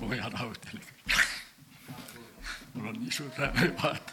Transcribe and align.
hoian 0.00 0.36
haudel. 0.36 0.80
mul 2.74 2.86
on 2.88 3.00
nii 3.00 3.10
suur 3.10 3.30
rõõm 3.38 3.74
vaadata. 3.82 4.12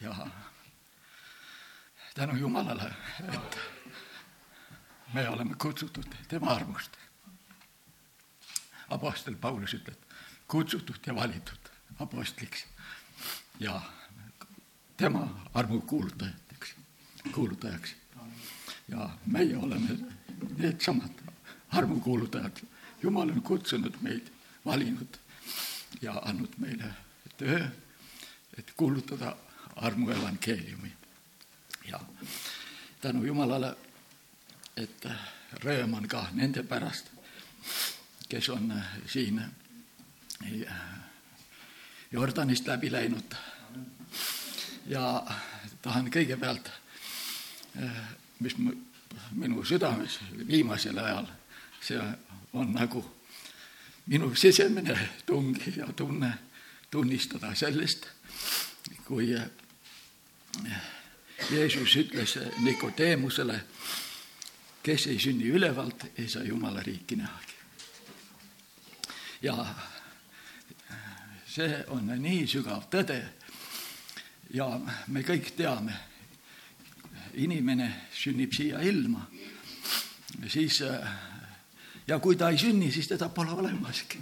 ja 0.00 0.14
tänu 2.14 2.36
Jumalale, 2.36 2.94
et 3.34 3.58
me 5.14 5.28
oleme 5.28 5.54
kutsutud 5.54 6.14
tema 6.28 6.54
armust. 6.54 6.96
Apostel 8.90 9.36
Paulus 9.40 9.74
ütleb, 9.74 9.98
kutsutud 10.46 11.06
ja 11.06 11.14
valitud 11.14 11.70
apostliks 11.98 12.66
ja 13.60 13.80
tema 14.96 15.42
armu 15.54 15.80
kuulutajateks, 15.80 16.74
kuulutajaks. 17.32 17.94
ja 18.88 19.10
meie 19.26 19.56
oleme 19.56 19.98
needsamad 20.58 21.22
armukuulutajad. 21.72 22.56
jumal 23.02 23.30
on 23.30 23.42
kutsunud 23.42 23.94
meid, 24.00 24.26
valinud 24.64 25.18
ja 26.02 26.12
andnud 26.24 26.52
meile 26.58 26.94
töö, 27.36 27.66
et 28.58 28.72
kuulutada 28.76 29.36
armu 29.76 30.10
evangeeliumi. 30.10 30.92
ja 31.88 32.00
tänu 33.00 33.24
Jumalale, 33.24 33.76
et 34.76 35.06
rõõm 35.64 35.96
on 35.98 36.08
ka 36.08 36.26
nende 36.32 36.62
pärast, 36.62 37.10
kes 38.28 38.48
on 38.48 38.72
siin 39.06 39.42
Jordanist 42.12 42.66
läbi 42.66 42.92
läinud. 42.92 43.34
ja 44.86 45.22
tahan 45.82 46.10
kõigepealt, 46.10 46.70
mis 48.40 48.56
minu 49.32 49.64
südames 49.64 50.18
viimasel 50.46 50.98
ajal, 50.98 51.26
see 51.82 51.98
on 52.52 52.72
nagu 52.72 53.04
minu 54.06 54.34
sisemine 54.34 54.98
tung 55.26 55.56
ja 55.76 55.86
tunne 55.96 56.32
tunnistada 56.92 57.54
sellest, 57.54 58.06
kui 59.04 59.32
Jeesus 61.50 61.96
ütles 61.96 62.36
Nikodeemusele, 62.60 63.56
kes 64.82 65.06
ei 65.06 65.18
sünni 65.18 65.48
ülevalt, 65.48 66.04
ei 66.18 66.28
saa 66.28 66.44
Jumala 66.44 66.82
riiki 66.82 67.16
nähagi. 67.16 67.52
ja 69.42 69.56
see 71.48 71.84
on 71.88 72.12
nii 72.22 72.44
sügav 72.46 72.84
tõde 72.92 73.16
ja 74.54 74.68
me 75.08 75.24
kõik 75.26 75.54
teame, 75.56 75.96
inimene 77.34 77.88
sünnib 78.12 78.52
siia 78.52 78.84
ilma, 78.84 79.24
siis 80.48 80.82
ja 82.06 82.18
kui 82.18 82.36
ta 82.36 82.50
ei 82.50 82.58
sünni, 82.58 82.90
siis 82.92 83.08
teda 83.08 83.28
pole 83.28 83.52
olemaski. 83.52 84.18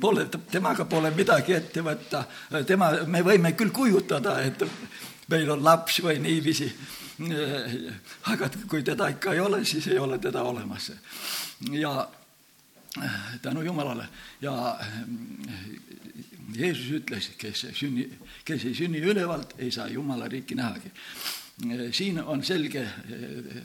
Pole, 0.00 0.28
temaga 0.50 0.84
pole 0.88 1.10
midagi 1.10 1.52
ette 1.52 1.82
võtta, 1.84 2.22
tema, 2.66 2.92
me 3.06 3.24
võime 3.26 3.52
küll 3.58 3.72
kujutada, 3.74 4.38
et 4.42 4.62
meil 5.28 5.50
on 5.50 5.64
laps 5.64 5.98
või 6.04 6.20
niiviisi, 6.22 6.70
aga 8.32 8.48
kui 8.70 8.84
teda 8.86 9.10
ikka 9.12 9.34
ei 9.34 9.42
ole, 9.42 9.64
siis 9.64 9.90
ei 9.90 9.98
ole 9.98 10.18
teda 10.18 10.42
olemas. 10.42 10.92
ja 11.70 12.08
tänu 13.42 13.62
Jumalale 13.62 14.08
ja 14.40 14.78
Jeesus 16.54 16.90
ütles, 16.90 17.30
kes 17.38 17.66
sünni, 17.78 18.08
kes 18.44 18.64
ei 18.64 18.74
sünni 18.74 18.98
ülevalt, 18.98 19.54
ei 19.58 19.70
saa 19.70 19.88
Jumala 19.88 20.28
riiki 20.28 20.54
nähagi. 20.54 20.90
Siin 21.92 22.22
on 22.22 22.44
selge 22.44 22.86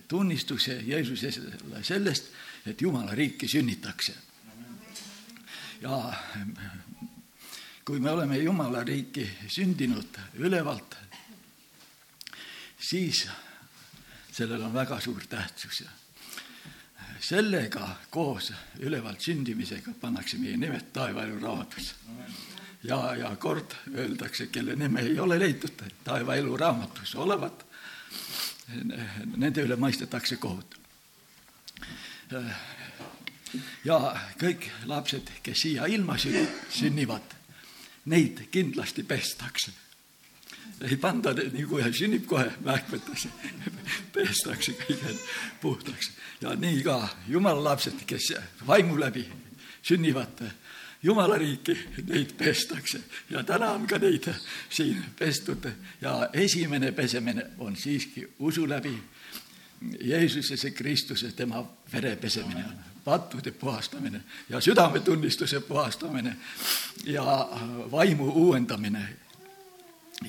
tunnistus 0.08 0.68
Jeesusele 0.68 1.84
sellest, 1.84 2.32
et 2.66 2.82
Jumala 2.82 3.16
riiki 3.16 3.48
sünnitakse. 3.48 4.14
ja 5.82 6.14
kui 7.86 8.00
me 8.00 8.12
oleme 8.12 8.38
Jumala 8.38 8.84
riiki 8.84 9.30
sündinud 9.48 10.18
ülevalt, 10.36 10.96
siis 12.80 13.28
sellel 14.32 14.62
on 14.62 14.74
väga 14.74 15.00
suur 15.00 15.24
tähtsus 15.30 15.84
sellega 17.26 17.88
koos 18.10 18.52
ülevalt 18.80 19.22
sündimisega 19.22 19.94
pannakse 20.02 20.38
meie 20.38 20.58
nimed 20.58 20.92
taevaelu 20.94 21.40
raamatusse. 21.42 21.96
ja, 22.84 23.16
ja 23.16 23.36
kord 23.36 23.74
öeldakse, 23.94 24.48
kelle 24.48 24.76
nime 24.76 25.02
ei 25.02 25.20
ole 25.20 25.40
leitud 25.40 25.82
taevaelu 26.04 26.58
raamatus 26.58 27.16
olevat, 27.16 27.66
nende 29.38 29.64
üle 29.66 29.78
mõistetakse 29.80 30.38
kohut. 30.42 30.76
ja 33.86 33.98
kõik 34.42 34.70
lapsed, 34.90 35.30
kes 35.44 35.62
siia 35.62 35.88
ilma 35.88 36.18
sünnivad, 36.18 37.36
neid 38.06 38.48
kindlasti 38.52 39.04
pestakse. 39.04 39.72
Ei 40.82 40.98
panda 41.00 41.32
nii 41.34 41.64
kohe, 41.70 41.92
sünnib 41.94 42.26
kohe 42.28 42.50
mähkmetakse, 42.66 43.30
pestakse 44.14 44.74
kõige 44.82 45.14
puhtaks. 45.62 46.12
Ja 46.42 46.56
nii 46.60 46.82
ka 46.84 46.98
jumala 47.32 47.64
lapsed, 47.72 48.02
kes 48.08 48.34
vaimu 48.68 48.98
läbi 49.00 49.24
sünnivad 49.86 50.42
jumala 51.06 51.38
riiki, 51.38 51.78
neid 52.10 52.34
pestakse. 52.38 53.00
Ja 53.30 53.44
täna 53.44 53.72
on 53.78 53.88
ka 53.88 53.98
neid 54.02 54.26
siin 54.70 55.06
pestud. 55.20 55.70
Ja 56.02 56.30
esimene 56.34 56.92
pesemine 56.92 57.46
on 57.58 57.76
siiski 57.76 58.28
usu 58.40 58.70
läbi. 58.70 58.98
Jeesusesse 60.02 60.72
Kristuse, 60.72 61.32
tema 61.32 61.62
vere 61.94 62.16
pesemine 62.16 62.64
on 62.66 62.96
pattude 63.06 63.52
puhastamine 63.52 64.22
ja 64.50 64.62
südametunnistuse 64.62 65.60
puhastamine 65.60 66.38
ja 67.06 67.50
vaimu 67.92 68.32
uuendamine. 68.32 69.08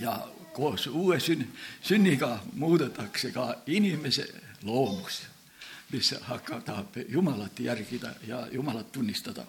Ja 0.00 0.28
koos 0.52 0.86
uue 0.86 1.16
sünn-, 1.16 1.48
sünniga 1.82 2.38
muudetakse 2.52 3.30
ka 3.30 3.54
inimese 3.66 4.34
loomus, 4.62 5.22
mis 5.92 6.14
hakkab, 6.20 6.64
tahab 6.64 6.96
Jumalat 7.08 7.60
järgida 7.60 8.10
ja 8.26 8.46
Jumalat 8.52 8.92
tunnistada. 8.92 9.46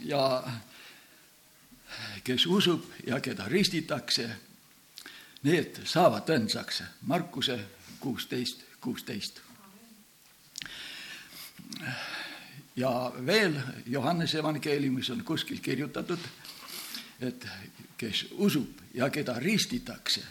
Ja 0.00 0.42
kes 2.24 2.46
usub 2.46 2.84
ja 3.06 3.20
keda 3.20 3.48
ristitakse, 3.48 4.28
need 5.42 5.80
saavad 5.84 6.28
õndsaks. 6.30 6.82
Markuse 7.06 7.58
kuusteist, 8.00 8.64
kuusteist. 8.80 9.40
ja 12.76 13.12
veel 13.26 13.56
Johannese 13.86 14.38
evangeeliumis 14.38 15.10
on 15.10 15.24
kuskil 15.24 15.58
kirjutatud, 15.62 16.20
et 17.20 17.46
kes 17.98 18.26
usub 18.30 18.78
ja 18.94 19.10
keda 19.10 19.38
ristitakse, 19.38 20.22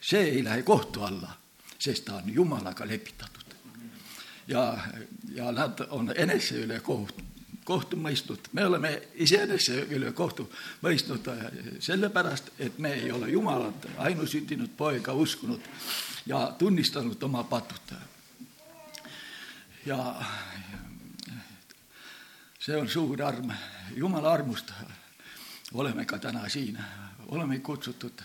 see 0.00 0.22
ei 0.22 0.44
lähe 0.44 0.62
kohtu 0.62 1.02
alla, 1.02 1.36
sest 1.78 2.04
ta 2.04 2.14
on 2.22 2.34
Jumalaga 2.34 2.86
lepitatud. 2.88 3.54
ja, 4.48 4.78
ja 5.34 5.52
nad 5.52 5.80
on 5.90 6.12
enese 6.16 6.64
üle 6.64 6.80
koht, 6.80 7.31
kohtu 7.64 7.96
mõistnud, 7.96 8.48
me 8.52 8.64
oleme 8.66 8.92
iseenese 9.14 9.84
üle 9.94 10.12
kohtu 10.12 10.48
mõistnud 10.82 11.28
äh, 11.30 11.44
sellepärast, 11.80 12.52
et 12.58 12.78
me 12.78 12.94
ei 12.94 13.12
ole 13.12 13.30
Jumalat, 13.30 13.86
ainusündinud 13.98 14.74
poega 14.76 15.12
uskunud 15.12 15.60
ja 16.26 16.46
tunnistanud 16.58 17.22
oma 17.22 17.44
patut. 17.44 17.94
ja 19.86 19.98
see 22.58 22.76
on 22.76 22.88
suur 22.88 23.22
arm, 23.22 23.50
Jumala 23.96 24.32
armust 24.32 24.72
oleme 25.74 26.04
ka 26.04 26.18
täna 26.18 26.48
siin, 26.48 26.78
oleme 27.28 27.58
kutsutud. 27.58 28.22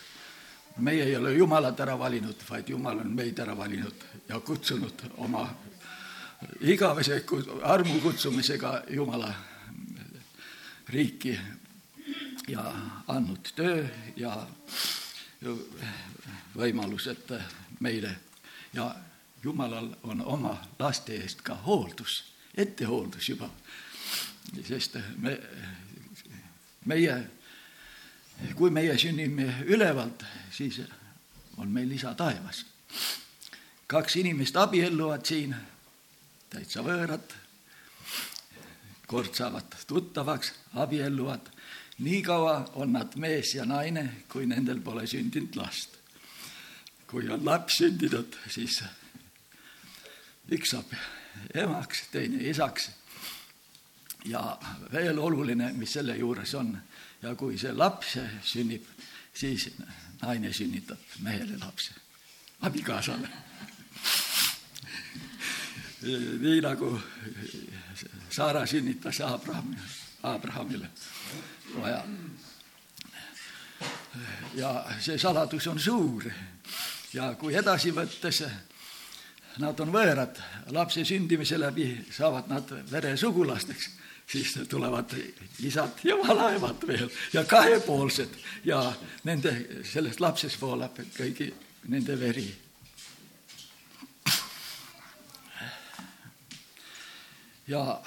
meie 0.78 1.04
ei 1.04 1.16
ole 1.18 1.34
Jumalat 1.34 1.80
ära 1.80 2.00
valinud, 2.00 2.36
vaid 2.50 2.70
Jumal 2.70 3.00
on 3.00 3.16
meid 3.16 3.40
ära 3.40 3.58
valinud 3.58 4.04
ja 4.30 4.40
kutsunud 4.40 5.02
oma 5.18 5.50
igavese 6.62 7.24
armu 7.64 8.00
kutsumisega 8.00 8.84
Jumala 8.90 9.34
riiki 10.90 11.40
ja 12.48 12.74
andnud 13.08 13.52
töö 13.56 13.86
ja 14.16 14.48
võimalused 16.56 17.34
meile 17.80 18.16
ja 18.74 18.96
Jumalal 19.44 19.90
on 20.04 20.22
oma 20.26 20.56
laste 20.80 21.16
eest 21.16 21.42
ka 21.46 21.56
hooldus, 21.66 22.24
ettehooldus 22.58 23.30
juba, 23.30 23.50
sest 24.68 24.98
me, 25.22 25.38
meie 26.86 27.18
kui 28.56 28.70
meie 28.74 28.98
sünnime 28.98 29.64
ülevalt, 29.66 30.26
siis 30.52 30.82
on 31.58 31.70
meil 31.70 31.92
isa 31.92 32.14
taevas. 32.14 32.66
kaks 33.88 34.16
inimest 34.16 34.58
abielluvad 34.58 35.26
siin, 35.26 35.56
täitsa 36.50 36.84
võõrad, 36.86 37.34
kord 39.08 39.36
saavad 39.36 39.76
tuttavaks, 39.88 40.54
abielluvad, 40.80 41.50
niikaua 42.04 42.56
on 42.80 42.94
nad 42.96 43.16
mees 43.20 43.54
ja 43.56 43.66
naine, 43.66 44.24
kui 44.32 44.48
nendel 44.48 44.82
pole 44.84 45.08
sündinud 45.08 45.56
last. 45.60 45.96
kui 47.08 47.30
on 47.32 47.46
laps 47.46 47.78
sündinud, 47.80 48.36
siis 48.52 48.82
üks 50.52 50.74
saab 50.74 50.92
emaks, 51.56 52.08
teine 52.12 52.44
isaks. 52.50 52.90
ja 54.26 54.58
veel 54.92 55.20
oluline, 55.20 55.72
mis 55.74 55.94
selle 55.94 56.18
juures 56.18 56.54
on, 56.56 56.78
ja 57.22 57.36
kui 57.36 57.58
see 57.58 57.72
laps 57.74 58.18
sünnib, 58.44 58.84
siis 59.34 59.70
naine 60.22 60.54
sünnitab 60.54 61.00
mehele 61.22 61.58
lapse, 61.64 61.94
abikaasale. 62.62 63.30
Nii 66.40 66.62
nagu 66.62 66.92
Saara 68.30 68.66
sünnitas 68.66 69.22
Abraham, 69.22 69.76
Abrahamile 70.24 70.90
poja. 71.74 72.04
ja 74.56 74.86
see 75.00 75.18
saladus 75.18 75.68
on 75.68 75.80
suur 75.80 76.26
ja 77.14 77.34
kui 77.40 77.56
edasi 77.56 77.92
võttes 77.96 78.44
nad 79.62 79.80
on 79.82 79.92
võõrad, 79.94 80.38
lapse 80.76 81.04
sündimise 81.06 81.58
läbi 81.60 81.88
saavad 82.14 82.50
nad 82.52 82.72
veresugulasteks, 82.92 83.90
siis 84.28 84.54
tulevad 84.70 85.16
isad 85.66 86.04
ja 86.04 86.18
vanaemad 86.20 86.84
veel 86.88 87.10
ja 87.34 87.44
kahepoolsed 87.48 88.38
ja 88.66 88.82
nende, 89.24 89.54
sellest 89.88 90.22
lapsest 90.22 90.62
voolab 90.62 91.00
kõigi 91.18 91.52
nende 91.88 92.20
veri. 92.20 92.48
Ja 97.68 98.02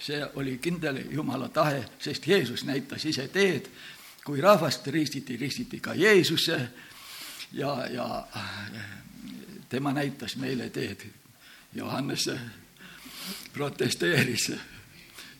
see 0.00 0.26
oli 0.34 0.58
kindel 0.58 1.02
Jumala 1.10 1.48
tahe, 1.48 1.84
sest 1.98 2.26
Jeesus 2.26 2.64
näitas 2.64 3.04
ise 3.04 3.28
teed, 3.28 3.66
kui 4.24 4.40
rahvast 4.40 4.86
ristiti, 4.86 5.36
ristiti 5.36 5.80
ka 5.80 5.94
Jeesuse 5.94 6.68
ja, 7.52 7.86
ja 7.86 8.26
tema 9.68 9.92
näitas 9.92 10.36
meile 10.36 10.70
teed. 10.70 11.06
Johannes 11.74 12.30
protesteeris 13.52 14.52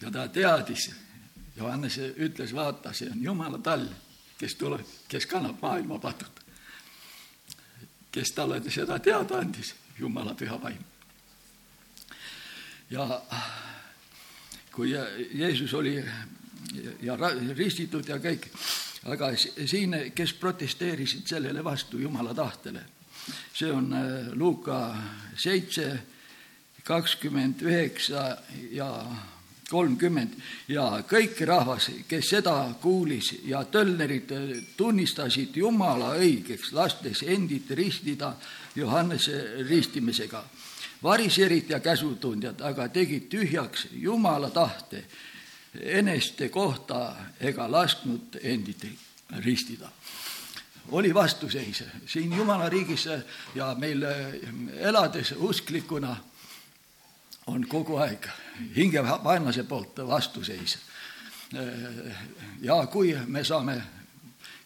ja 0.01 0.11
ta 0.11 0.29
teadis. 0.29 0.91
Johannes 1.57 1.99
ütles, 2.17 2.55
vaata, 2.55 2.93
see 2.93 3.11
on 3.11 3.23
Jumala 3.23 3.59
tall, 3.59 3.85
kes 4.39 4.55
tuleb, 4.55 4.87
kes 5.09 5.27
kannab 5.27 5.61
maailma 5.63 5.99
patud. 5.99 6.41
kes 8.13 8.33
talle 8.33 8.61
seda 8.71 8.99
teada 8.99 9.39
andis, 9.39 9.75
Jumala 9.99 10.35
püha 10.35 10.63
vaim. 10.63 10.92
Ja 12.93 13.23
kui 14.73 14.93
Jeesus 15.35 15.75
oli 15.75 15.97
ja 17.03 17.17
ristitud 17.57 18.09
ja 18.09 18.17
kõik, 18.23 18.49
aga 19.13 19.33
siin, 19.37 19.97
kes 20.15 20.33
protesteerisid 20.41 21.27
sellele 21.29 21.65
vastu 21.65 21.99
Jumala 22.01 22.35
tahtele 22.35 22.85
see 23.55 23.73
on 23.73 23.93
äh, 23.93 24.33
Luuka 24.35 24.97
seitse, 25.37 25.99
kakskümmend 26.85 27.63
üheksa 27.63 28.39
ja 28.75 28.89
kolmkümmend 29.71 30.35
ja 30.69 31.03
kõik 31.09 31.39
rahvas, 31.47 31.91
kes 32.09 32.33
seda 32.35 32.57
kuulis 32.83 33.31
ja 33.47 33.63
tölnerid 33.65 34.33
tunnistasid 34.77 35.57
Jumala 35.57 36.17
õigeks, 36.19 36.73
lastes 36.75 37.23
endid 37.23 37.71
ristida 37.71 38.35
Johannese 38.75 39.65
ristimisega. 39.69 40.43
Variserid 41.03 41.71
ja 41.71 41.81
käsutundjad 41.81 42.61
aga 42.61 42.89
tegid 42.89 43.29
tühjaks 43.29 43.87
Jumala 43.93 44.51
tahte 44.51 45.05
eneste 45.75 46.49
kohta 46.49 47.15
ega 47.41 47.71
lasknud 47.71 48.39
endid 48.43 48.85
ristida 49.45 49.89
oli 50.91 51.15
vastuseis 51.15 51.85
siin 52.07 52.37
Jumala 52.37 52.69
riigis 52.69 53.09
ja 53.55 53.75
meil 53.79 54.03
elades 54.77 55.35
usklikuna 55.37 56.17
on 57.47 57.67
kogu 57.69 57.97
aeg 57.97 58.27
hingevaenlase 58.77 59.65
poolt 59.65 59.99
vastuseis. 60.07 60.79
ja 62.61 62.87
kui 62.87 63.19
me 63.27 63.45
saame 63.45 63.83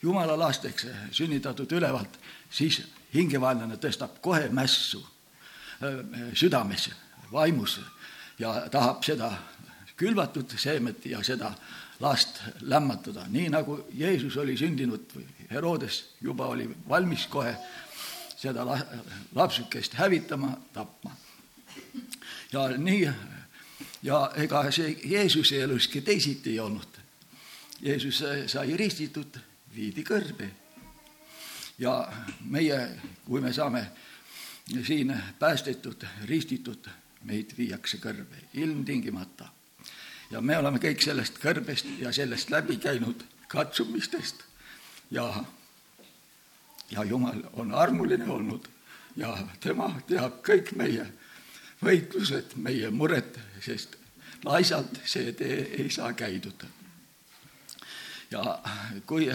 Jumala 0.03 0.39
lasteks 0.39 0.87
sünnitatud 1.11 1.73
ülevalt, 1.73 2.19
siis 2.51 2.83
hingevaenlane 3.15 3.77
tõstab 3.77 4.21
kohe 4.21 4.49
mässu 4.49 5.16
südames, 6.35 6.91
vaimus 7.33 7.81
ja 8.39 8.69
tahab 8.71 9.05
seda 9.05 9.33
külvatud 9.97 10.53
seemet 10.59 11.07
ja 11.07 11.23
seda 11.25 11.53
last 12.01 12.41
lämmatada, 12.61 13.25
nii 13.29 13.49
nagu 13.49 13.79
Jeesus 13.95 14.37
oli 14.37 14.57
sündinud 14.57 15.09
või 15.15 15.25
Herodes 15.51 16.03
juba 16.21 16.47
oli 16.53 16.69
valmis 16.89 17.27
kohe 17.27 17.55
seda 18.37 18.67
lapsukest 19.35 19.95
hävitama, 19.95 20.53
tapma. 20.73 21.17
ja 22.53 22.69
nii, 22.77 23.09
ja 24.03 24.21
ega 24.37 24.67
see 24.71 24.99
Jeesuse 25.05 25.63
eluski 25.63 26.01
teisiti 26.01 26.51
ei 26.51 26.61
olnud. 26.61 27.01
Jeesus 27.81 28.23
sai 28.47 28.77
ristitud, 28.77 29.39
viidi 29.75 30.05
kõrbe. 30.05 30.51
ja 31.79 32.09
meie, 32.41 32.89
kui 33.25 33.41
me 33.41 33.53
saame 33.53 33.87
siin 34.87 35.23
päästetud, 35.39 36.07
ristitud, 36.25 36.89
meid 37.25 37.53
viiakse 37.59 37.99
kõrbe 38.03 38.43
ilmtingimata. 38.55 39.49
ja 40.31 40.41
me 40.41 40.59
oleme 40.59 40.79
kõik 40.79 41.03
sellest 41.03 41.39
kõrbest 41.39 41.87
ja 41.99 42.13
sellest 42.13 42.51
läbi 42.51 42.77
käinud 42.77 43.23
katsumistest 43.49 44.43
ja, 45.11 45.45
ja 46.91 47.05
Jumal 47.05 47.43
on 47.53 47.75
armuline 47.75 48.27
olnud 48.31 48.69
ja 49.17 49.37
tema 49.61 49.91
teab 50.07 50.43
kõik 50.43 50.73
meie 50.77 51.07
võitlused, 51.83 52.57
meie 52.57 52.91
mured, 52.91 53.39
sest 53.61 53.97
laisalt 54.45 54.99
see 55.05 55.33
tee 55.33 55.61
ei 55.79 55.91
saa 55.91 56.13
käidud. 56.13 56.67
ja 58.31 58.59
kui 59.07 59.31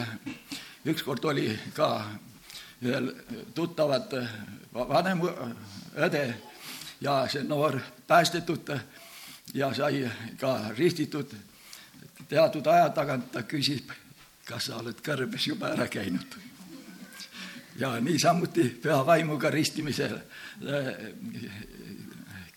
ükskord 0.86 1.24
oli 1.26 1.60
ka 1.74 2.10
ühel 2.82 3.12
tuttavad 3.56 4.14
vanem 4.74 5.22
õde 5.26 6.26
ja 7.02 7.22
see 7.30 7.44
noor 7.44 7.80
päästetud 8.08 8.72
ja 9.54 9.74
sai 9.74 10.06
ka 10.40 10.72
ristitud, 10.78 11.34
teatud 12.30 12.68
aja 12.68 12.90
tagant 12.90 13.32
ta 13.32 13.44
küsib 13.44 13.92
kas 14.52 14.68
sa 14.70 14.80
oled 14.82 15.02
kõrbes 15.04 15.48
juba 15.48 15.72
ära 15.76 15.88
käinud? 15.92 16.40
ja 17.80 17.94
niisamuti 18.04 18.66
püha 18.84 19.00
vaimuga 19.06 19.50
ristimisel. 19.50 20.18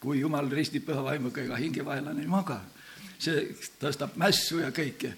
kui 0.01 0.19
jumal 0.21 0.51
ristib 0.51 0.85
püha 0.87 1.05
vaimuga, 1.05 1.43
ega 1.43 1.57
hingevaenlane 1.57 2.25
ei 2.25 2.29
maga. 2.29 2.61
see 3.19 3.55
tõstab 3.81 4.17
mässu 4.21 4.59
ja 4.61 4.73
kõike 4.75 5.15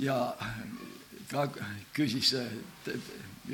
ja 0.00 0.16
ka 1.30 1.48
küsis 1.94 2.32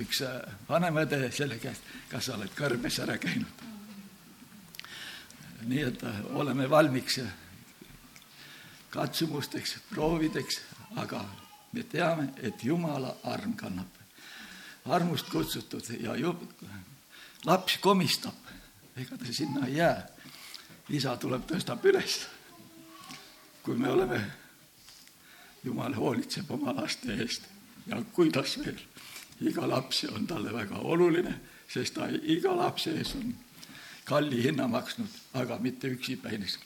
üks 0.01 0.23
vanem 0.69 0.97
õde 1.03 1.31
selle 1.33 1.59
käest, 1.61 1.85
kas 2.09 2.27
sa 2.29 2.37
oled 2.37 2.53
kõrbes 2.57 2.99
ära 3.05 3.19
käinud. 3.21 3.69
nii 5.63 5.83
et 5.87 6.01
oleme 6.35 6.71
valmiks 6.71 7.21
katsumusteks, 8.91 9.77
proovideks, 9.91 10.61
aga 10.97 11.25
me 11.73 11.83
teame, 11.83 12.33
et 12.43 12.65
Jumala 12.65 13.17
arm 13.25 13.55
kannab. 13.57 13.89
armust 14.85 15.29
kutsutud 15.31 15.85
ja 16.01 16.17
ju-, 16.17 16.49
laps 17.45 17.79
komistab, 17.79 18.35
ega 18.97 19.17
ta 19.17 19.33
sinna 19.33 19.67
ei 19.67 19.77
jää. 19.77 20.09
isa 20.89 21.17
tuleb, 21.17 21.47
tõstab 21.47 21.85
üles. 21.85 22.27
kui 23.63 23.77
me 23.77 23.89
oleme, 23.89 24.21
Jumal 25.65 25.95
hoolitseb 25.95 26.51
oma 26.51 26.75
laste 26.75 27.15
eest 27.15 27.43
ja 27.87 28.03
kuidas 28.13 28.59
veel, 28.59 28.81
iga 29.41 29.69
laps 29.69 30.05
on 30.05 30.27
talle 30.27 30.53
väga 30.53 30.79
oluline, 30.79 31.35
sest 31.69 31.95
ta 31.95 32.09
iga 32.23 32.57
lapse 32.57 32.91
ees 32.91 33.15
on 33.15 33.35
kalli 34.05 34.43
hinna 34.43 34.69
maksnud, 34.69 35.09
aga 35.35 35.59
mitte 35.59 35.89
üksipäines 35.89 36.59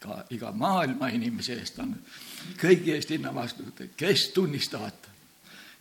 ka 0.00 0.24
iga 0.32 0.52
maailma 0.56 1.10
inimese 1.12 1.58
eest 1.60 1.78
on 1.82 1.92
kõigi 2.60 2.94
eest 2.96 3.12
hinna 3.12 3.32
maksnud, 3.36 3.84
kes 3.96 4.30
tunnistavad. 4.34 5.08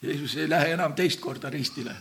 Jeesus 0.01 0.35
ei 0.39 0.49
lähe 0.49 0.73
enam 0.73 0.93
teist 0.95 1.19
korda 1.19 1.49
ristile, 1.51 1.91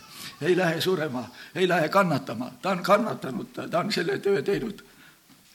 ei 0.41 0.55
lähe 0.57 0.81
surema, 0.81 1.25
ei 1.55 1.67
lähe 1.67 1.89
kannatama, 1.89 2.51
ta 2.61 2.71
on 2.71 2.83
kannatanud, 2.83 3.51
ta 3.55 3.79
on 3.79 3.91
selle 3.91 4.19
töö 4.19 4.41
teinud. 4.41 4.85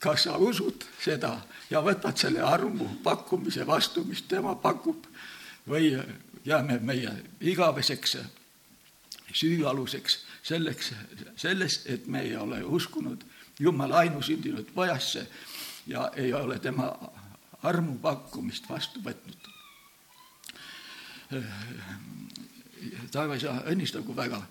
kas 0.04 0.22
sa 0.22 0.36
usud 0.36 0.84
seda 1.00 1.38
ja 1.70 1.80
võtad 1.80 2.18
selle 2.20 2.42
armu 2.44 2.84
pakkumise 3.02 3.64
vastu, 3.66 4.02
mis 4.04 4.22
tema 4.28 4.52
pakub? 4.54 5.06
Või 5.68 5.94
jääme 6.44 6.78
meie 6.78 7.10
igaveseks 7.40 8.16
süüaluseks 9.32 10.18
selleks, 10.42 10.92
selles, 11.36 11.82
et 11.86 12.06
me 12.06 12.20
ei 12.20 12.36
ole 12.36 12.62
uskunud 12.64 13.24
Jumala 13.58 13.96
ainusündinud 13.96 14.66
pojasse 14.74 15.26
ja 15.86 16.10
ei 16.16 16.32
ole 16.32 16.58
tema 16.58 16.90
armupakkumist 17.62 18.68
vastu 18.68 19.00
võtnud. 19.04 19.50
taevas 23.10 23.42
ja 23.42 23.54
õnnistagu 23.70 24.16
väga, 24.16 24.42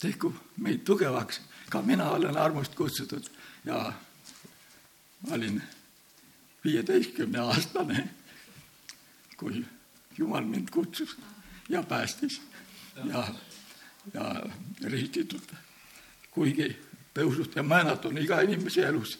tehku 0.00 0.32
meid 0.56 0.84
tugevaks, 0.84 1.40
ka 1.70 1.82
mina 1.82 2.10
olen 2.10 2.36
armust 2.38 2.74
kutsutud 2.74 3.28
ja 3.64 3.92
ma 5.26 5.34
olin 5.34 5.62
viieteistkümne 6.64 7.38
aastane, 7.38 8.08
kui 9.36 9.66
Jumal 10.18 10.44
mind 10.44 10.70
kutsus 10.70 11.16
ja 11.72 11.82
päästis 11.82 12.40
ja, 13.04 13.24
ja 14.14 14.34
ristitud, 14.84 15.54
kuigi 16.30 16.68
tõusnud 17.16 17.56
ja 17.56 17.62
määnatud 17.62 18.12
on 18.12 18.18
iga 18.18 18.40
inimese 18.40 18.86
elus. 18.86 19.18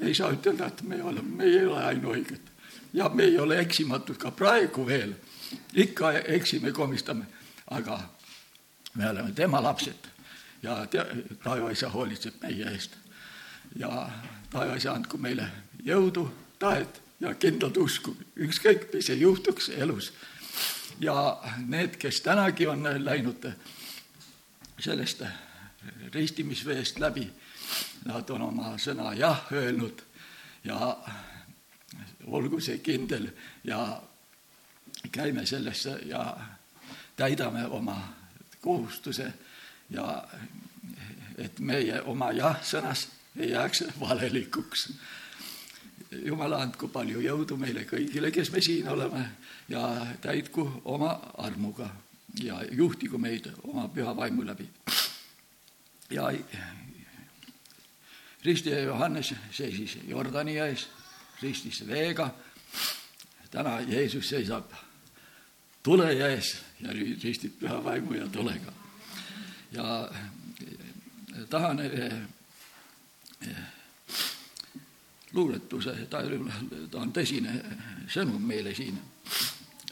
ei 0.00 0.14
saa 0.14 0.30
ütelda, 0.32 0.66
et 0.66 0.82
me 0.82 1.02
oleme, 1.02 1.36
me 1.36 1.44
ei 1.44 1.64
ole 1.66 1.84
ainuõiged 1.84 2.52
ja 2.92 3.08
me 3.08 3.24
ei 3.24 3.38
ole 3.38 3.58
eksimatud 3.60 4.16
ka 4.16 4.30
praegu 4.30 4.86
veel. 4.86 5.14
ikka 5.74 6.12
eksime, 6.12 6.72
komistame, 6.72 7.24
aga 7.70 8.00
me 8.94 9.10
oleme 9.10 9.32
tema 9.32 9.62
lapsed 9.62 10.08
ja 10.62 10.86
taevaisa 11.42 11.88
hoolitseb 11.88 12.34
meie 12.42 12.70
eest. 12.72 12.96
ja 13.76 14.10
taevaisa 14.50 14.92
andku 14.92 15.18
meile 15.18 15.50
jõudu, 15.84 16.30
tahet 16.58 17.02
ja 17.20 17.34
kindlat 17.34 17.76
usku, 17.76 18.16
ükskõik, 18.36 18.88
mis 18.94 19.10
ei 19.10 19.20
juhtuks 19.20 19.68
elus. 19.68 20.12
Ja 21.00 21.40
need, 21.66 21.96
kes 21.96 22.20
tänagi 22.20 22.66
on 22.66 22.82
läinud 23.04 23.52
sellest 24.80 25.22
ristimisveest 26.12 26.98
läbi, 26.98 27.30
nad 28.04 28.30
on 28.30 28.42
oma 28.42 28.74
sõna 28.78 29.12
jah 29.18 29.46
öelnud 29.52 30.02
ja 30.64 30.96
olgu 32.26 32.60
see 32.60 32.78
kindel 32.78 33.28
ja 33.64 34.00
käime 35.12 35.46
sellesse 35.46 35.98
ja 36.06 36.36
täidame 37.16 37.66
oma 37.66 37.96
kohustuse 38.60 39.32
ja 39.90 40.24
et 41.38 41.60
meie 41.60 42.02
oma 42.02 42.32
jah-sõnas 42.32 43.08
ei 43.38 43.50
jääks 43.50 43.84
valelikuks. 44.00 44.88
Jumal 46.10 46.52
andku 46.56 46.88
palju 46.88 47.20
jõudu 47.20 47.56
meile 47.60 47.84
kõigile, 47.88 48.30
kes 48.32 48.50
me 48.52 48.62
siin 48.64 48.88
oleme 48.88 49.24
ja 49.68 49.82
täitku 50.20 50.64
oma 50.84 51.12
armuga 51.38 51.88
ja 52.42 52.60
juhtigu 52.70 53.18
meid 53.18 53.50
oma 53.62 53.88
püha 53.88 54.16
vaimu 54.16 54.46
läbi. 54.46 54.68
ja 56.10 56.30
ristija 58.44 58.80
Johannes 58.80 59.34
seisis 59.50 59.98
Jordani 60.08 60.58
ees, 60.58 60.88
ristis 61.42 61.86
veega. 61.86 62.30
täna 63.50 63.80
Jeesus 63.80 64.28
seisab 64.28 64.72
tule 65.82 66.12
ees 66.12 66.56
ja 66.80 66.92
ristib 66.92 67.58
püha 67.60 67.84
vaimu 67.84 68.14
ja 68.14 68.28
tulega 68.28 68.72
ja 69.72 70.10
tahan 71.50 71.80
eh, 71.80 72.12
eh, 73.40 73.77
luuletuse, 75.32 75.94
ta, 76.10 76.22
ta 76.90 77.00
on 77.00 77.12
tõsine 77.12 77.54
sõnum 78.08 78.42
meile 78.42 78.74
siin. 78.74 78.98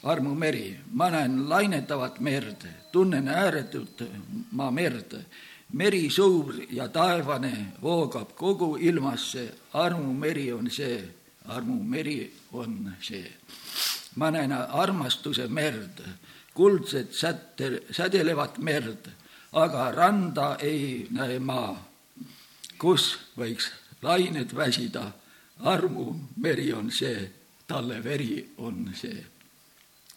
armumeri, 0.03 0.77
ma 0.93 1.09
näen 1.09 1.49
lainetavat 1.49 2.19
merd, 2.19 2.67
tunnen 2.91 3.27
ääretult 3.27 4.03
ma 4.51 4.71
merd. 4.71 5.17
meri 5.73 6.09
suur 6.09 6.55
ja 6.69 6.87
taevane 6.87 7.73
voogab 7.81 8.35
kogu 8.35 8.75
ilmasse, 8.75 9.53
armumeri 9.73 10.53
on 10.53 10.69
see, 10.71 11.03
armumeri 11.45 12.33
on 12.53 12.93
see. 13.01 13.31
ma 14.15 14.31
näen 14.31 14.51
armastuse 14.51 15.47
merd, 15.47 16.01
kuldset 16.53 17.13
sätte, 17.13 17.81
sädelevat 17.91 18.57
merd 18.57 19.09
aga 19.53 19.91
randa 19.91 20.55
ei 20.59 21.07
näe 21.11 21.39
maa, 21.39 21.77
kus 22.77 23.15
võiks 23.37 23.71
lained 24.01 24.53
väsida. 24.55 25.11
Armumeri 25.63 26.73
on 26.73 26.91
see, 26.91 27.29
talle 27.67 28.03
veri 28.03 28.45
on 28.57 28.91
see. 28.95 29.25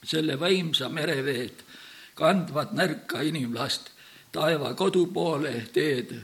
selle 0.05 0.37
võimsa 0.41 0.89
mereveed 0.89 1.61
kandvad 2.17 2.73
nõrka 2.73 3.21
inimlast 3.21 3.91
taeva 4.33 4.75
kodu 4.75 5.07
poole 5.13 5.53
teed, 5.73 6.15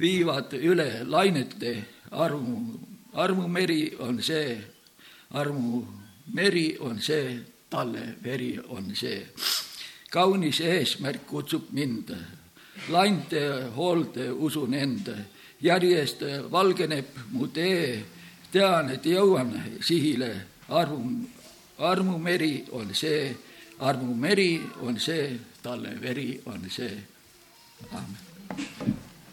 viivad 0.00 0.54
üle 0.58 1.04
lainete 1.04 1.74
armu. 2.10 2.78
armumeri 3.14 3.92
on 4.00 4.22
see, 4.22 4.56
armumeri 5.30 6.78
on 6.80 7.00
see, 7.00 7.38
talle 7.70 8.16
veri 8.22 8.58
on 8.68 8.94
see. 8.94 9.26
kaunis 10.10 10.60
eesmärk 10.60 11.26
kutsub 11.26 11.70
mind 11.72 12.10
lainte 12.88 13.70
hoolde 13.76 14.30
usun 14.32 14.74
enda, 14.74 15.14
järjest 15.60 16.22
valgeneb 16.50 17.06
mu 17.30 17.46
tee, 17.46 18.02
tean, 18.52 18.90
et 18.92 19.06
jõuan 19.06 19.52
sihile, 19.80 20.32
armu, 20.68 21.26
armumeri 21.78 22.66
on 22.72 22.94
see, 22.94 23.30
armumeri 23.80 24.60
on 24.82 25.00
see, 25.00 25.38
talle 25.62 25.96
veri 26.02 26.40
on 26.46 26.68
see. 26.70 26.98
amen. 27.92 29.01